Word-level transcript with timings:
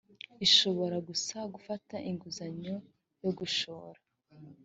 ishobora 0.45 0.97
gusa 1.07 1.37
gufata 1.53 1.95
inguzanyo 2.09 2.75
yo 3.23 3.31
gushora 3.37 3.99